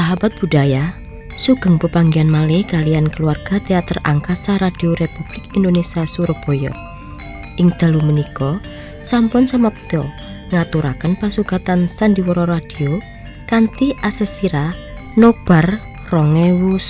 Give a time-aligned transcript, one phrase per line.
[0.00, 0.96] Sahabat budaya,
[1.36, 6.72] sugeng pepanggian malih kalian keluarga Teater Angkasa Radio Republik Indonesia Surabaya.
[7.60, 8.64] Ing dalu menika
[9.04, 10.08] sampun samapta
[10.56, 12.96] ngaturaken pasugatan Sandiwara Radio
[13.44, 14.72] kanthi asesira
[15.20, 15.68] nobar
[16.08, 16.80] 2019.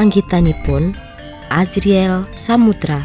[0.00, 0.96] Anggitanipun
[1.52, 3.04] Azriel Samudra.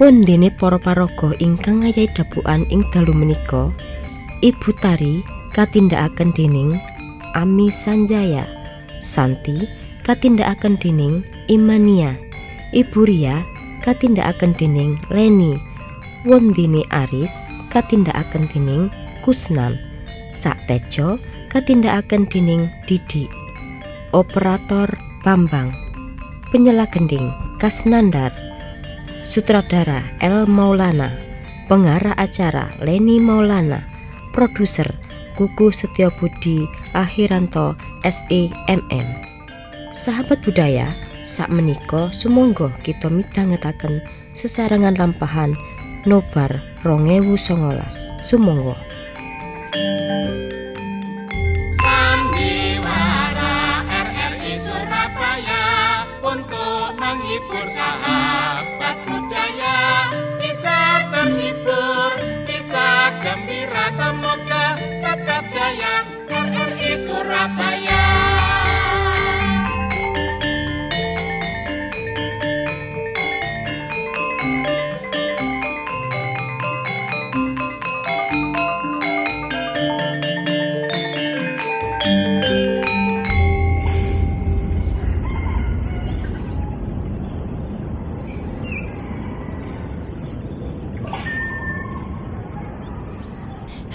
[0.00, 3.68] Wondene para paraga ingkang ngayahi dabukan ing dalu menika
[4.40, 5.20] Ibu Tari
[5.52, 6.80] katindakaken dening
[7.32, 8.44] Ami Sanjaya,
[9.00, 9.64] Santi
[10.04, 12.14] katindakaken dening Imania,
[12.76, 13.40] Ibu Ria
[13.80, 15.56] katindakaken dening Leni,
[16.28, 17.32] Wondene Aris
[17.72, 18.92] katindakaken dening
[19.24, 19.80] Kusnan,
[20.38, 21.16] Cak Tejo
[21.48, 23.26] katindakaken dening Didi,
[24.12, 24.92] Operator
[25.24, 25.72] Bambang,
[26.52, 28.34] Penyela Gending Kasnandar,
[29.24, 31.16] Sutradara El Maulana,
[31.70, 33.88] Pengarah acara Leni Maulana,
[34.36, 34.90] Produser
[35.32, 37.72] Kuku Setiabudi Akhiranto
[38.04, 39.06] SEMM.
[39.92, 40.92] Sahabat budaya,
[41.24, 44.04] sak menika sumangga kita midhangetaken
[44.36, 45.56] sesarengan lampahan
[46.04, 47.80] Nobar 2019.
[48.20, 48.76] Sumangga.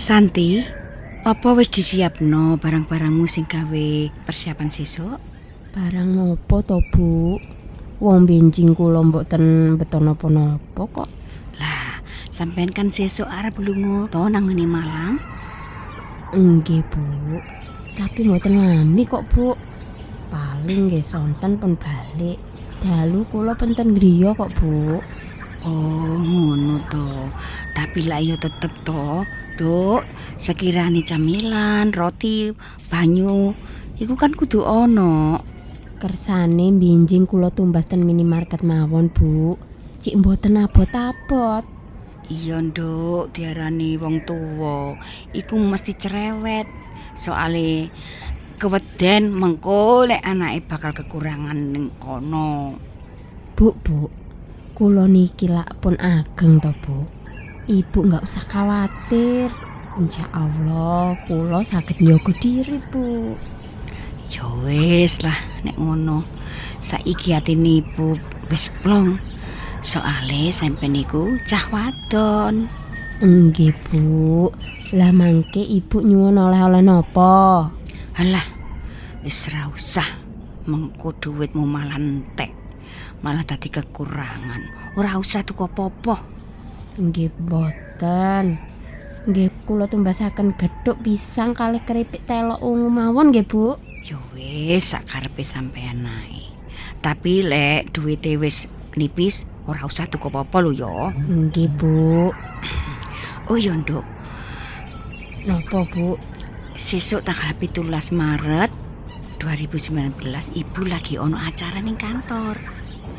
[0.07, 0.63] Santi,
[1.27, 3.87] apa wis disiapno barang-barangmu sing gawe
[4.23, 5.19] persiapan sesuk?
[5.75, 7.35] Barang nopo to, Bu?
[7.99, 11.11] Wong benjing kula mboten beton napa-napa kok.
[11.59, 11.99] Lah,
[12.31, 15.19] sampean kan sesuk arep lunga to nang ngene Malang?
[16.31, 17.03] Nggih, Bu.
[17.99, 19.59] Tapi mboten ngami kok, Bu.
[20.31, 22.39] Paling nggih sonten pun balik.
[22.79, 25.03] Dalu kula penten griya kok, Bu.
[25.67, 27.27] Oh, ngono to.
[27.75, 30.05] Tapi lah yo tetep to, Duk.
[30.37, 32.53] Sekirane camilan, roti,
[32.87, 33.57] banyu,
[33.97, 35.41] iku kan kudu ono.
[35.97, 39.57] Kersane benjing kula tumbas ten minimarket mawon, Bu.
[39.97, 41.65] Cik mboten abot-abot.
[42.29, 44.99] Iya, Nduk, diarani wong tuwa,
[45.33, 46.67] iku mesti cerewet.
[47.17, 47.89] Soale
[48.61, 52.77] keweden mengko lek anake bakal kekurangan ning kono.
[53.57, 54.11] Bu, Bu.
[54.77, 57.16] Kula niki lak pun ageng to, Bu.
[57.67, 59.51] Ibu nggak usah khawatir.
[59.99, 63.35] Insya Allah, kula saged nyogo diri, Bu.
[64.31, 65.35] Ya wis lah
[65.67, 66.23] nek ngono.
[66.79, 68.15] Saiki atine ibu
[68.47, 69.19] wis plong.
[69.83, 72.71] Soale sampeyan niku cah wadon.
[73.19, 74.47] Nggih, Bu.
[74.95, 77.67] Lah mangke Ibu nyuwun oleh-oleh napa?
[78.15, 78.47] Halah,
[79.27, 80.07] wis ra usah.
[80.71, 82.55] Mengko dhuwitmu malah entek.
[83.19, 84.95] Malah dadi kekurangan.
[84.95, 86.36] Ora usah tuku apa-apa.
[86.97, 88.57] Nggih, boten.
[89.29, 93.77] Nggih, kula tumbasaken gethuk pisang kalih keripik telok ungu mawon nggih, Bu.
[94.01, 96.49] Ya wis sakarepe sampeyan ae.
[97.05, 98.65] Tapi lek duwite wis
[98.97, 101.13] nipis, ora usah tuku apa-apa lho ya.
[101.13, 102.33] Nggih, Bu.
[103.47, 104.03] Oh ya, Nduk.
[105.47, 106.19] Napa, Bu?
[106.75, 108.73] Sesuk tanggal 17 Maret
[109.39, 110.19] 2019
[110.51, 112.59] ibu lagi ono acara ning kantor.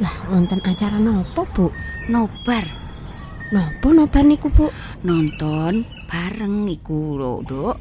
[0.03, 1.73] Lah, wonten acara napa, Bu?
[2.13, 2.88] Nobar
[3.49, 4.69] Napa nobar niku, Bu?
[5.09, 7.77] nonton bareng iku lho, Nduk.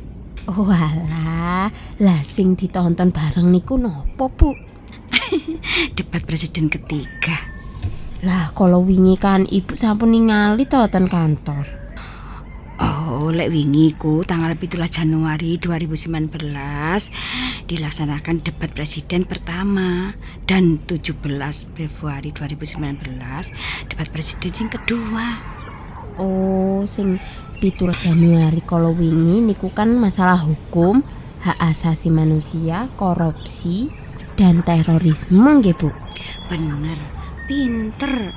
[0.47, 1.67] Oh alah,
[1.99, 4.55] lah sing ditonton bareng niku napa, Bu?
[5.99, 7.35] Debat presiden ketiga.
[8.23, 11.67] Lah kalau wingi kan ibu sampun ningali to ten kantor.
[12.77, 16.29] Oh, lek wingi ku tanggal 17 Januari 2019
[17.65, 20.13] dilaksanakan debat presiden pertama
[20.45, 21.17] dan 17
[21.73, 25.56] Februari 2019 debat presiden yang kedua.
[26.17, 27.21] Oh, sing
[27.61, 31.05] 17 Januari kalau wingi niku kan masalah hukum,
[31.45, 33.93] hak asasi manusia, korupsi,
[34.33, 35.93] dan terorisme nggih, Bu.
[36.49, 36.97] Bener,
[37.45, 38.33] pinter.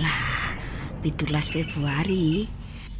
[0.00, 0.56] Lah,
[1.04, 2.48] 17 Februari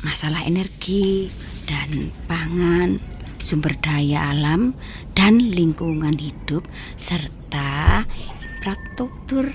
[0.05, 1.33] masalah energi
[1.65, 3.01] dan pangan,
[3.41, 4.77] sumber daya alam
[5.17, 8.05] dan lingkungan hidup serta
[8.41, 9.49] infrastruktur.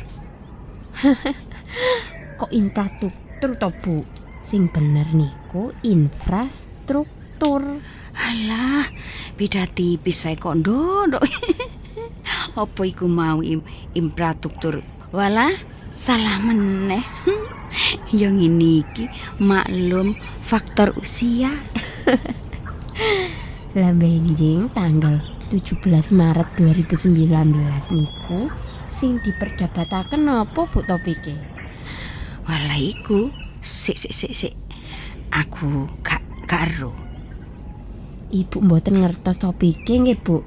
[2.39, 4.22] Kok infrastruktur to, Bu?
[4.43, 7.79] Sing bener niku infrastruktur.
[8.13, 8.85] Alah,
[9.39, 11.23] beda tipis saya kok ndodok.
[12.61, 13.63] Apa iku mau im
[13.95, 14.83] infrastruktur?
[15.15, 15.55] Walah,
[15.89, 17.01] salah meneh.
[18.13, 19.05] Yang ini iki
[19.41, 20.13] maklum
[20.45, 21.49] faktor usia.
[23.73, 25.17] Lah benjing tanggal
[25.49, 28.53] 17 Maret 2019 niku
[28.85, 31.33] sing diperdebataken apa Bu topike?
[32.45, 34.53] Walah iku, sik sik sik sik.
[35.31, 36.91] Aku gak karo.
[38.29, 40.43] Ibu mboten ngertos topike nggih, Bu.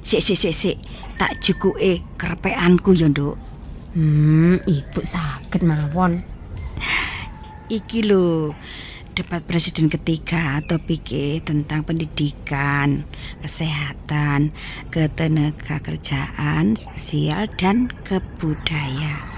[0.00, 0.76] Sik sik sik sik.
[1.18, 3.34] Tak jukuke kerepeanku ya, Nduk.
[3.98, 6.22] Hmm, ibu sakit mawon.
[7.66, 8.54] Iki lho
[9.16, 13.08] debat presiden ketiga topiknya tentang pendidikan,
[13.40, 14.52] kesehatan,
[14.92, 19.35] ketenaga kerjaan, sosial dan kebudayaan.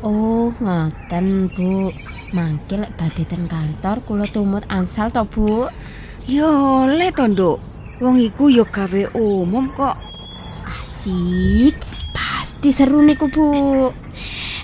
[0.00, 1.92] Oh, ngoten, Bu.
[2.32, 5.68] Mangke lek badhe ten kantor kula tumut ansal to, Bu.
[6.24, 7.58] Yo le to, Nduk.
[8.00, 10.00] Wong iku yo gawe umum kok.
[10.64, 11.76] Asik.
[12.16, 13.46] Pasti seru niku, Bu.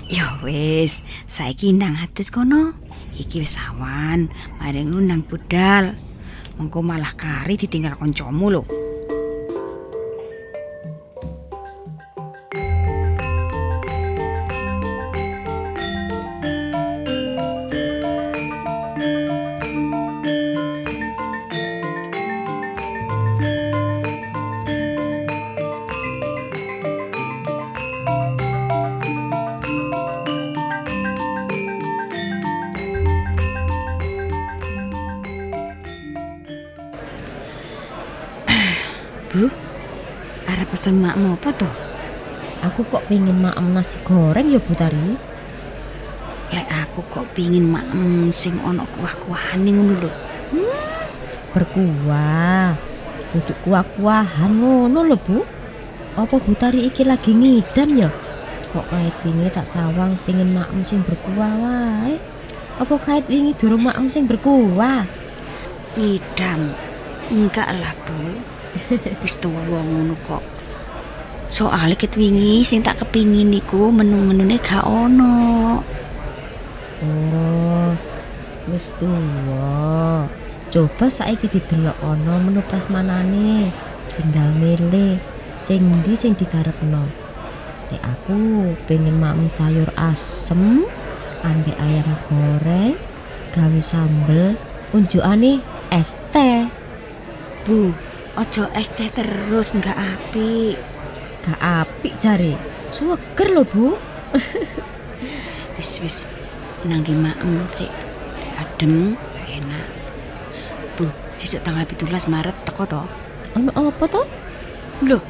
[0.09, 2.73] Yo wis, saiki nang atus kono.
[3.13, 5.93] Iki wis awan, maring lu nang budal.
[6.57, 8.63] Mengko malah kari ditinggal koncomu lho.
[40.67, 41.73] Pesen makmu apa tuh?
[42.65, 45.13] Aku kok pengen maem nasi goreng ya Bu Tari.
[46.51, 50.11] Lek aku kok pingin maem sing ono kuah-kuahane ngono lho.
[51.53, 52.73] Berkuah.
[53.31, 55.37] Duduk kuah-kuahan ngono lho Bu.
[56.17, 58.09] Apa Bu Tari iki lagi ngidam ya?
[58.73, 62.17] Kok kait wingi tak sawang pengen maem sing berkuah wae.
[62.81, 65.05] Apa kait wingi durung maem sing berkuah?
[65.93, 66.73] Idam.
[67.27, 68.33] Enggak lah, Bu.
[69.21, 70.56] Wis tuwa ngono kok.
[71.47, 75.79] Soale ket wingi sing tak kepingin niku menu-menune gak ono.
[76.99, 77.89] Oh,
[78.67, 80.27] wis tuwa.
[80.67, 83.71] Coba saiki didelok ana menu prasmanane.
[84.19, 85.15] Tinggal milih
[85.55, 87.07] sing ndi sing dikarepno.
[87.95, 90.83] Nek aku pengen makan sayur asem
[91.47, 92.99] ambek ayam goreng
[93.55, 94.59] gawe sambel
[94.91, 95.63] unjukane
[95.95, 96.67] es teh
[97.63, 97.95] Bu,
[98.35, 100.96] ojo es teh terus enggak apik.
[101.47, 102.59] Gak apik jare
[102.91, 103.95] suweger lho Bu
[105.79, 106.17] Wis wis
[106.85, 107.89] nang di maem sik
[108.57, 109.13] adem
[109.45, 109.87] enak.
[110.97, 111.05] Bu,
[111.37, 113.01] sesuk tanggal 17 Maret teko to.
[113.57, 114.21] ono apa to
[115.05, 115.21] Loh,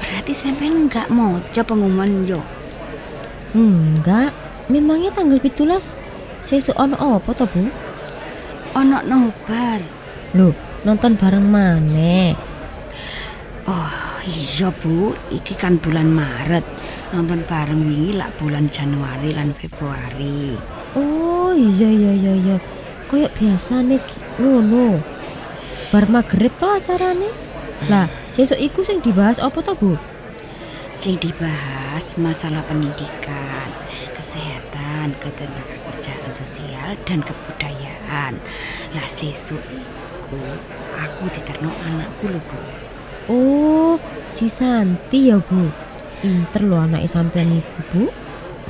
[0.00, 2.40] berarti sampean enggak moco pengumuman yo.
[3.56, 4.32] enggak
[4.68, 5.60] memangnya tanggal 17
[6.44, 7.68] sesuk ono apa to Bu
[8.76, 9.80] Ono nobar.
[10.36, 10.52] Loh,
[10.84, 12.36] nonton bareng maneh.
[13.64, 16.66] Oh iya bu, iki kan bulan Maret.
[17.14, 20.58] Nonton bareng wingi lah bulan Januari lan Februari.
[20.98, 22.56] Oh iya iya iya iya.
[23.06, 24.02] Kayak biasa nih
[24.42, 24.98] ngono.
[25.94, 27.30] Bar magrib to acarane.
[27.86, 29.94] Lah, sesuk iku sing dibahas apa to, Bu?
[30.96, 33.68] Sing dibahas masalah pendidikan,
[34.16, 38.40] kesehatan, ketenaga kerjaan sosial dan kebudayaan.
[38.96, 40.40] Lah sesuk iku
[40.96, 42.85] aku diterno anakku lho bu.
[43.26, 43.98] Oh,
[44.30, 45.66] si Santi ya, Bu.
[46.22, 48.02] Pinter lho anake sampean iku, Bu.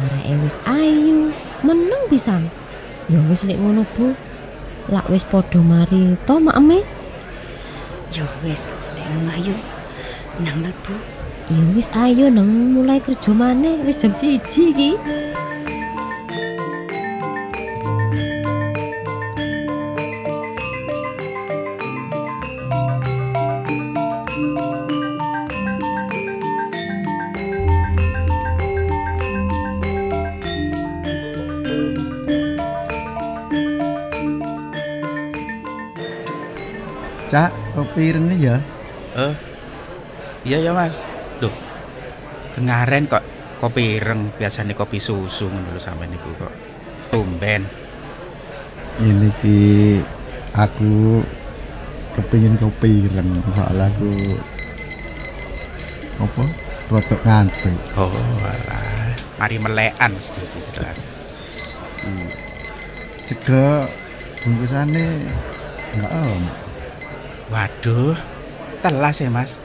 [0.00, 2.48] Areke wis ayu, meneng pisan.
[3.12, 4.16] Ya wis nek ngono, Bu.
[4.88, 6.80] Lak wis padha mari to makeme.
[8.16, 9.54] Yo wis, nek ngono ayo
[10.40, 10.94] nang mlebu.
[11.52, 14.96] Ya wis ayo nang mulai kerja maneh wis jam 1 iki.
[37.36, 38.56] Cak, kopi ireng ya.
[39.12, 39.34] Eh,
[40.48, 41.04] iya ya mas.
[41.36, 41.52] Duh,
[42.56, 43.20] dengaren kok
[43.60, 46.48] kopi ireng biasanya kopi susu ngono lho sampean niku kok.
[47.12, 47.68] Tumben.
[49.04, 49.60] Ini ki
[50.56, 51.20] aku
[52.16, 54.08] kepingin kopi ireng soalnya aku
[56.16, 56.44] apa
[56.88, 59.12] rotok ngantuk Oh, alah.
[59.36, 60.96] Mari melekan sedikit lah.
[62.00, 62.28] hmm.
[63.28, 63.84] sego
[64.40, 65.04] bungkusannya
[66.00, 66.65] enggak om
[67.52, 68.18] Waduh,
[68.82, 69.60] telas ya mas.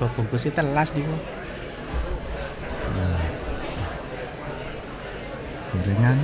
[0.00, 1.14] Kok bungkusnya telas niku.
[2.94, 3.24] Nah.
[5.74, 6.18] gorengan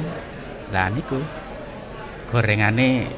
[0.71, 1.19] Lah niku
[2.31, 3.11] gorengane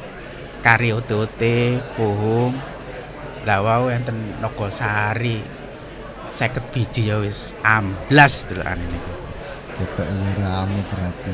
[0.64, 2.52] kari ote-ote, pohong.
[3.46, 5.62] Lah wau enten Nogosari.
[6.32, 9.12] 50 biji ya wis amblas delokane niku.
[9.82, 11.32] ketok ramu berarti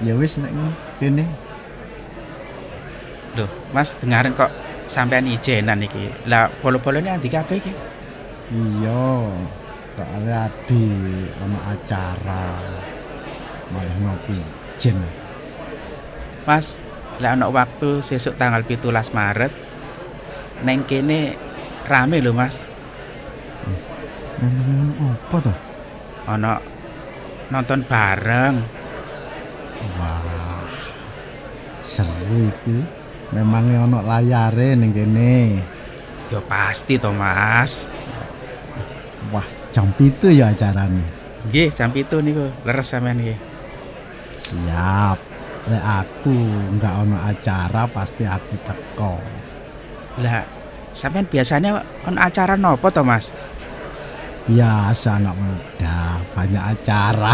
[0.06, 0.52] ya wis nek
[1.02, 1.24] kene
[3.38, 4.50] Loh, Mas dengaran kok
[4.90, 6.10] sampean ijenan iki.
[6.26, 7.72] Lah bolo-bolone andi kabeh iki.
[8.50, 9.30] iya
[9.94, 10.90] soalnya adi
[11.38, 12.58] ono acara
[13.70, 14.34] malah ngopi
[14.82, 14.98] jen
[16.42, 16.82] Mas,
[17.22, 19.52] lah ana waktu sesuk tanggal 17 Maret
[20.66, 21.38] neng kene
[21.86, 22.66] rame lho Mas.
[24.40, 25.58] memang apa toh
[26.24, 26.62] Ana
[27.50, 28.56] nonton bareng.
[29.98, 30.62] Wah,
[31.82, 32.99] seru itu.
[33.30, 35.62] Memangnya ono layare ning kene.
[36.30, 37.86] Ya pasti to Mas.
[39.30, 41.02] Wah, jam itu ya acarane.
[41.46, 43.38] Nggih, jam itu niku leres sampean nggih.
[44.50, 45.18] Siap.
[45.70, 46.34] Lek aku
[46.78, 49.14] nggak ono acara pasti aku teko.
[50.18, 50.42] Lah
[50.90, 53.30] sampean biasanya on acara nopo to Mas?
[54.50, 57.30] Biasa anak muda, banyak acara.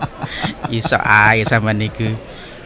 [0.74, 2.10] Iso ae sampean niku.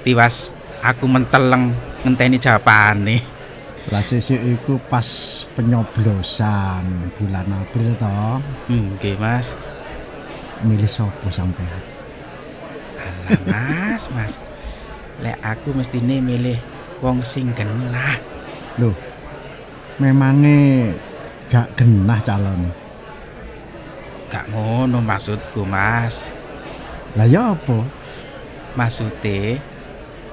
[0.01, 1.77] Tiwas aku menteleng
[2.07, 3.19] ngenteni jawabane.
[3.89, 5.09] Lah sesuk iku pas
[5.57, 8.37] penyoblosan bulan April toh.
[8.69, 9.57] Nggih Mas.
[10.61, 11.83] Milih sopo sampean?
[12.99, 14.33] Alah Mas, Mas.
[15.25, 16.59] Lek aku mestine milih
[17.01, 18.21] wong sing genah.
[18.77, 18.95] Loh,
[19.97, 20.93] memangnya
[21.49, 22.71] gak genah calon.
[24.29, 26.29] Gak ngono maksudku, Mas.
[27.17, 27.83] Lah ya apa?
[28.77, 29.59] Maksudnya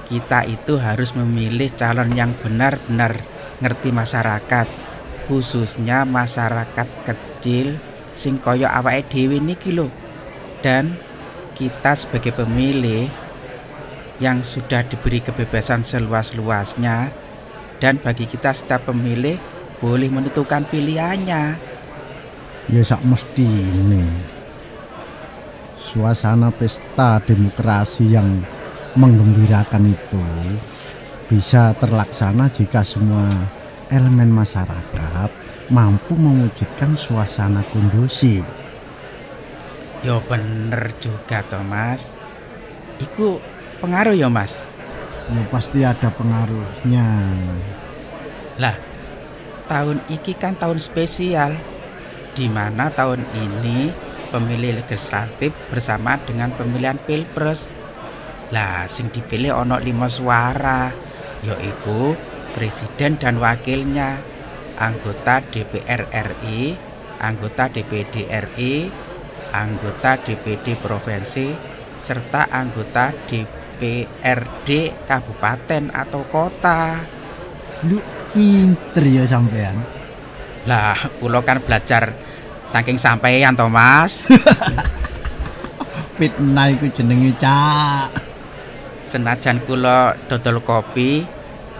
[0.06, 3.18] kita itu harus memilih calon yang benar-benar
[3.58, 4.66] ngerti masyarakat,
[5.26, 7.76] khususnya masyarakat kecil
[8.14, 9.90] sing kaya awake dhewe niki lho.
[10.62, 10.94] Dan
[11.58, 13.10] kita sebagai pemilih
[14.22, 17.12] yang sudah diberi kebebasan seluas-luasnya
[17.76, 19.36] dan bagi kita setiap pemilih
[19.76, 21.42] boleh menentukan pilihannya.
[22.72, 24.02] Ya sak mesti ini.
[25.92, 28.42] Suasana pesta demokrasi yang
[28.96, 30.24] menggembirakan itu
[31.28, 33.28] bisa terlaksana jika semua
[33.92, 35.30] elemen masyarakat
[35.70, 38.42] mampu mewujudkan suasana kondusif.
[40.06, 42.14] Yo bener juga Thomas.
[43.02, 43.42] Iku
[43.82, 44.62] pengaruh ya Mas.
[45.26, 47.06] Ya pasti ada pengaruhnya.
[48.62, 48.76] Lah,
[49.66, 51.58] tahun iki kan tahun spesial
[52.38, 53.90] di mana tahun ini
[54.30, 57.75] pemilih legislatif bersama dengan pemilihan pilpres.
[58.54, 60.90] Lah, sing dipilih ono lima suara,
[61.42, 62.14] yaitu
[62.54, 64.22] presiden dan wakilnya,
[64.78, 66.78] anggota DPR RI,
[67.18, 68.86] anggota DPD RI,
[69.50, 71.50] anggota DPD provinsi,
[71.98, 74.68] serta anggota DPRD
[75.08, 77.02] kabupaten atau kota.
[77.88, 77.98] Lu
[78.30, 79.76] pinter ya sampean.
[80.70, 82.14] Lah, kula kan belajar
[82.66, 84.26] saking sampeyan to, Mas.
[86.16, 88.25] Fitnah iku jenenge cak.
[89.06, 91.22] Senajan kula dodol kopi,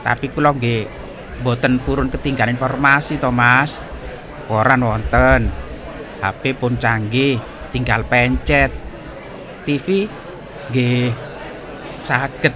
[0.07, 0.87] tapi kula nggih
[1.43, 3.83] boten purun ketinggalan informasi to, Mas.
[4.47, 5.51] Koran wonten.
[6.23, 7.43] HP pun canggih,
[7.75, 8.71] tinggal pencet.
[9.67, 10.07] TV
[10.71, 11.11] nggih
[11.99, 12.55] saged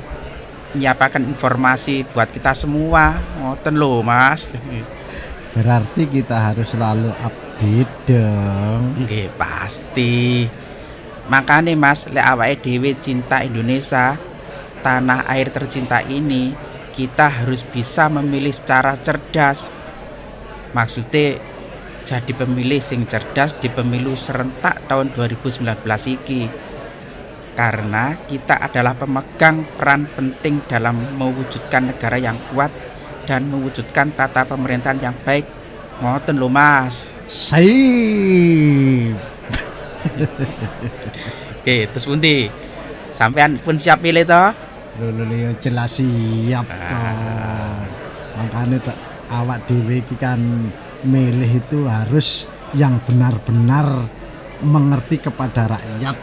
[0.79, 3.19] nyiapakan informasi buat kita semua.
[3.43, 4.47] Ngoten lho, Mas.
[5.55, 8.95] Berarti kita harus selalu update dong.
[8.95, 10.47] Nggih pasti.
[11.27, 14.19] Makanya Mas, lek awake dhewe cinta Indonesia,
[14.81, 16.53] tanah air tercinta ini,
[16.97, 19.71] kita harus bisa memilih secara cerdas.
[20.77, 21.39] Maksudnya
[22.05, 25.65] jadi pemilih sing cerdas di pemilu serentak tahun 2019
[26.17, 26.49] iki.
[27.55, 32.73] Karena kita adalah pemegang peran penting dalam mewujudkan negara yang kuat
[33.29, 35.45] dan mewujudkan tata pemerintahan yang baik.
[36.01, 37.13] Ngoten lho Mas.
[41.61, 42.49] Oke, terus pundi?
[43.13, 44.70] Sampean pun siap pilih toh?
[45.00, 46.76] Lho, ya jelas siap Ah.
[46.76, 47.80] toh.
[48.37, 48.97] Makanya tak
[49.33, 50.40] awak dhewe iki kan
[51.00, 52.45] milih itu harus
[52.76, 54.04] yang benar-benar
[54.61, 56.16] mengerti kepada rakyat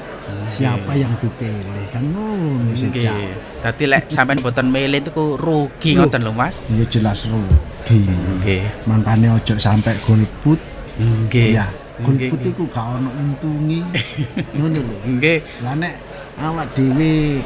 [0.48, 3.16] siapa yang dipilih kan ngono sejak.
[3.16, 3.34] Nggih.
[3.64, 6.62] Dadi lek sampean boten milih itu rugi ngoten lho Mas.
[6.70, 8.06] Ya jelas rugi.
[8.38, 8.64] Nggih.
[8.86, 10.60] Makanya ojo sampai golput.
[11.00, 11.58] Nggih.
[11.58, 11.66] Ya,
[12.04, 13.82] golput iku gak ono untungi.
[14.58, 14.96] Ngono lho.
[15.08, 15.40] Nggih.
[15.64, 15.94] Lah nek
[16.38, 17.42] awak dhewe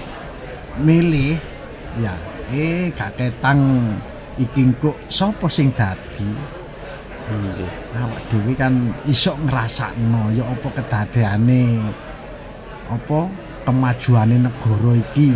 [0.79, 1.35] milih
[1.99, 2.15] ya
[2.51, 3.91] eh gak ketang
[4.39, 6.59] iki kok sapa sing dadi
[7.31, 7.95] Nggih.
[7.95, 8.75] awak dhewe kan
[9.07, 11.79] iso ngrasakno ya apa kedadeane
[12.91, 13.19] apa
[13.63, 15.31] kemajuane negara iki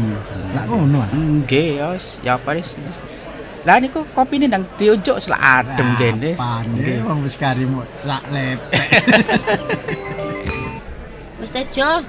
[0.52, 1.08] lah ngono ah.
[1.14, 2.76] Nggih, yos, ya wis.
[3.64, 6.36] Lah niku kopine ndang diunjuk selak adem kene.
[6.36, 7.00] Nggih.
[7.08, 8.76] wong wis karimu lak lepek
[11.40, 12.04] Mas Tejo,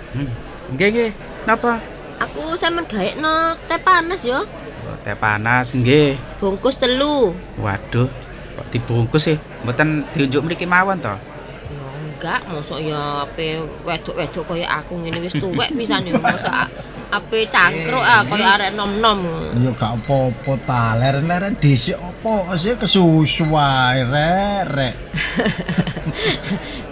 [0.75, 1.11] Nggih, nggih.
[1.47, 1.79] Napa?
[2.21, 4.45] Aku sampean gaekno teh panas yo.
[4.87, 6.17] Oh, Teh panas nggih.
[6.39, 7.35] Bungkus telu.
[7.59, 8.09] Waduh,
[8.57, 9.37] kok dibungkus sih?
[9.67, 11.11] Mboten diunjuk mriki mawon to.
[11.11, 16.71] Ya enggak, mosok ya ape wedok-wedok kaya aku ngene wis tuwek pisan ya mosok
[17.07, 19.23] ape cangkruk ah kaya arek nom-nom.
[19.55, 24.95] ya gak apa-apa ta leren-leren dhisik apa sih kesusu wae rek rek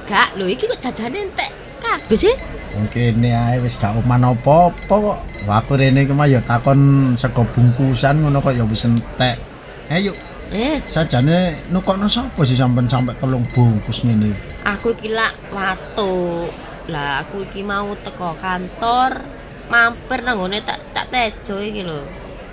[0.09, 1.51] Gak, lho iki kok jajane entek
[1.95, 2.35] kabeh sih.
[2.75, 5.19] Mungkin ae wis gak oman apa-apa kok.
[5.47, 9.39] Aku rene iki mah ya takon sego bungkusan ngono kok ya wis entek.
[9.87, 10.11] Ayo,
[10.55, 14.31] Eh, sajane nukokno sapa sih sampean sampe telung bungkus ngene.
[14.63, 16.47] aku iki lak watu.
[16.89, 19.25] Lah aku iki mau teko kantor,
[19.69, 22.05] mampir nang ngene tak tak tejo iki lho.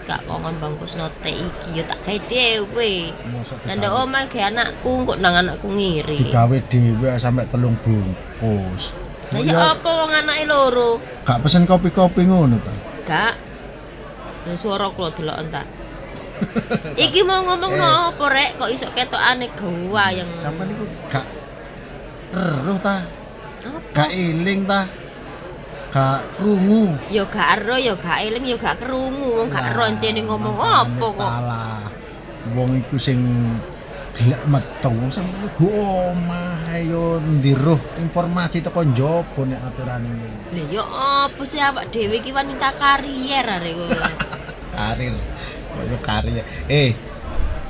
[0.08, 3.12] Gak kongon bangkusno teh iki ya tak gawe dhewe.
[3.70, 6.32] Ndek omah gawe anakku kok nang anakku ngiri.
[6.32, 8.92] digawe dhewe sampe telung bungkus.
[9.32, 11.00] Lah ya apa wong anake loro?
[11.24, 12.74] gak pesen kopi-kopi ngono ta.
[13.08, 13.34] Gak.
[14.48, 15.68] Lah suara kula delok entak.
[17.06, 21.26] Iki mau ngomong no apa rek kok iso ketokane gawa yang Sampeyan iku gak
[22.34, 23.06] eruh ta,
[23.96, 24.90] gak eling ta.
[25.92, 26.98] Gak krungu.
[27.08, 31.06] Ya gak ero ya gak eling ya gak kerungu wong gak ero encene ngomong apa
[31.08, 31.30] kok.
[31.30, 31.88] Alah.
[32.58, 33.22] Wong iku sing
[34.18, 35.70] gelek metu sampe go
[36.12, 40.30] omah ayo ndiruh informasi teko njaba nek aturan ini.
[40.56, 40.84] Lah ya
[41.28, 43.92] apa sih awak dhewe iki wanita karier arek kowe.
[44.76, 45.14] Karir.
[45.72, 46.44] Koyo karya.
[46.68, 46.96] Eh,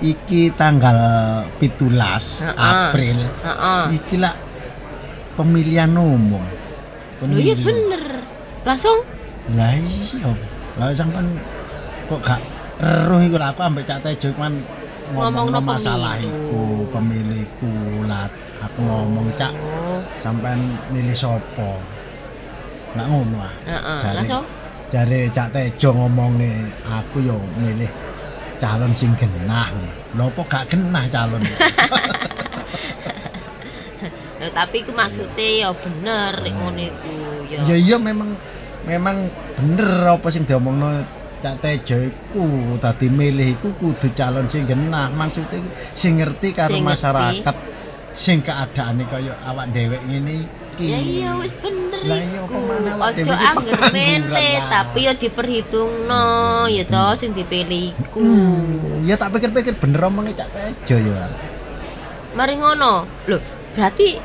[0.02, 0.98] iki tanggal
[1.58, 1.90] 17
[2.46, 2.54] Heeh.
[2.56, 3.18] April.
[3.18, 3.84] Heeh.
[3.98, 4.34] Iki lah
[5.34, 6.42] pemilihan umum.
[7.22, 8.04] Lho ya bener.
[8.62, 9.02] Langsung
[9.58, 10.30] Lah iya.
[10.78, 11.26] Lah sampean
[12.06, 12.42] kok gak
[12.78, 14.54] eruh iku aku ambek Cak Tejo kan
[15.12, 16.30] ngomong Ngomongno masalah pemilu.
[16.30, 17.74] iku, pemiliku
[18.06, 18.26] lah
[18.72, 20.60] aku ngomong Cak Oh, sampean
[20.96, 21.76] milih sapa.
[22.96, 23.52] Lah ngono ah.
[23.68, 24.44] heeh, langsung
[24.92, 27.92] Jare Cak Tejo ngomongne aku yo milih
[28.60, 29.72] calon sing genah.
[30.16, 31.44] Lho apa gak genah calon?
[34.42, 37.14] Tapi ku maksudnya ya bener nek ngono iku
[37.48, 37.60] ya.
[37.68, 38.34] Ya iya memang
[38.88, 39.30] memang
[39.60, 41.04] bener apa sing diomongno
[41.42, 45.60] Cak Tejo iku dadi milih iku kudu calon sing genah maksudnya
[45.94, 47.44] sing ngerti karo Sing ngerti.
[48.22, 50.86] Sing keadaane kaya awak dhewek ngene iki.
[50.94, 52.58] Ya iya wis bener iya, iku.
[53.02, 53.34] Ojo
[53.90, 54.30] mele
[54.62, 54.70] lah.
[54.70, 56.26] tapi ya diperhitungno
[56.70, 58.22] ya to sing dipilih iku.
[58.22, 61.34] Hmm, ya tak pikir-pikir bener omongnya Cak Tejo ya.
[62.38, 63.10] Mari ngono.
[63.26, 63.38] Lho,
[63.74, 64.22] berarti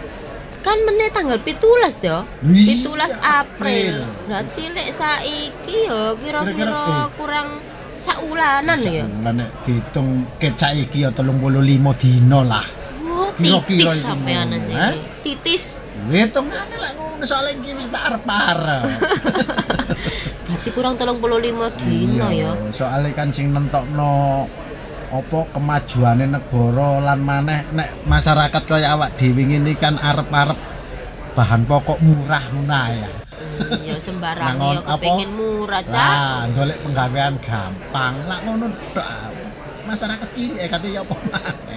[0.61, 1.57] kan meneh tanggal 17
[2.05, 2.29] yo.
[2.45, 4.05] 17 April.
[4.29, 7.05] Berarti lek saiki yo Kira-kira, kira-kira eh.
[7.17, 7.49] kurang
[7.97, 9.09] saulanan ya.
[9.09, 11.33] Nek diitung ket saiki ya 35
[11.97, 12.86] dino lah.
[13.37, 15.01] Titis iku sampean ngono, aja iki.
[15.23, 15.65] Titis.
[16.07, 18.85] Hitungane lah ngono soalnya iki wis tak arep-arep.
[20.47, 22.51] Berarti kurang 35 dino Iya, ya.
[22.71, 24.47] Soalnya kan sing nentokno
[25.07, 30.59] apa kemajuane negara lan maneh nek masyarakat kaya awak dhewe ngene kan arep-arep
[31.33, 33.09] bahan pokok murah ngono ya.
[33.57, 36.57] Iya sembarang ya kepengin murah, Lah, Cak.
[36.57, 38.15] golek penggawean gampang.
[38.29, 39.33] Lah ngono tok.
[39.87, 41.15] Masyarakat cilik eh kate ya apa.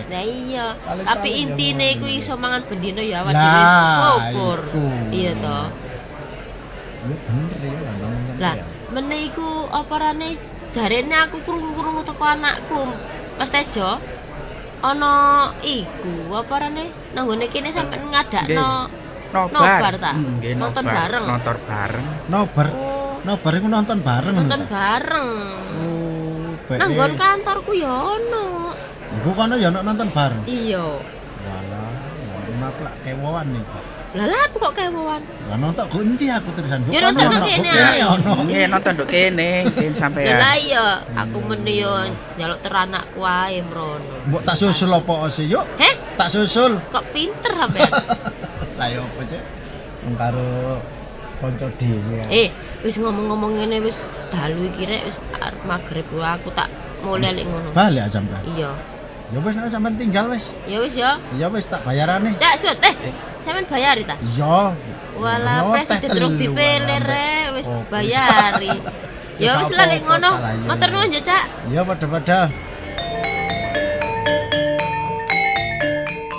[0.09, 0.73] Nah iya,
[1.05, 4.59] tapi ya intine iku iso mangan bendino ya awak Lah, dhewe syukur.
[5.13, 5.65] Iya toh.
[6.99, 8.63] Ya bener ya ngomong Lah, ya.
[8.91, 10.29] meneh iku apa rane
[10.69, 12.81] jarene aku krungu-krungu teko anakku.
[13.37, 14.01] Mas Tejo,
[14.81, 15.13] ana
[15.61, 18.89] iku apa rane nang ngene kene sampean ngadakno
[19.29, 19.53] Nobar.
[19.53, 20.11] Nobar ta?
[20.17, 21.25] Nggih, Nonton bareng?
[21.29, 22.05] Nonton bareng.
[22.33, 25.29] Nobar, oh, nobar iku nonton bareng nonton bareng.
[25.77, 25.98] Oh.
[26.71, 28.69] Nang nggon kantorku ya ono.
[29.11, 30.43] Iku kono ya ono nonton bareng.
[30.45, 30.85] Iya.
[31.39, 31.89] Walah,
[32.67, 33.63] aku lak kewoan nih.
[34.09, 35.21] Lah lah apa kok kewoan?
[35.21, 36.79] Lah nonton kok endi aku terusan.
[36.87, 37.71] Ya, nonton kok kene.
[38.43, 40.37] Nggih nonton nduk kene, kene sampean.
[40.37, 41.93] lah iya, aku meni yo
[42.35, 44.13] njaluk teranakku ae mrono.
[44.27, 45.65] Mbok tak susul apa sih yuk?
[45.77, 46.77] Heh, Tak susul.
[46.89, 47.89] kok pinter sampean?
[48.77, 49.41] Lah yo apa sih?
[50.05, 50.49] Wong karo
[51.39, 52.19] kanca dhewe.
[52.29, 52.47] eh,
[52.79, 56.71] wis ngomong-ngomong ngene wis dalu iki rek wis arep magrib aku tak
[57.03, 57.69] mulai lek ngono.
[57.75, 58.43] Balik aja sampean.
[58.55, 58.71] Iya.
[59.29, 60.45] Ya wis nek sampean tinggal wis.
[60.63, 61.11] Ya wis ya.
[61.35, 62.31] Ya wis tak bayarane.
[62.39, 62.95] Cak suwet eh.
[63.43, 64.15] Sampean bayari ta?
[64.19, 64.75] Iya.
[65.19, 68.71] Teh presiden durung dipilih walah, rek, wis Oh, bayari.
[69.39, 70.35] Ya Ya, wis lah lek ngono.
[70.35, 70.95] iya, Matur iya.
[70.99, 71.43] nuwun ya, Cak.
[71.71, 72.51] Ya pada-pada.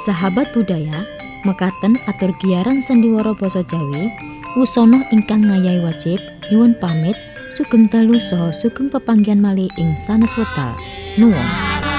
[0.04, 1.00] Sahabat budaya,
[1.44, 4.12] mekaten atur giaran sandiwara basa Jawi,
[4.58, 6.18] wusana ingkang ngayahi wajib
[6.50, 7.14] nyuwun pamit
[7.54, 10.74] sugeng dalu saha sugeng pepanggihan malih ing sanes wekdal.
[11.18, 11.89] Nuwun.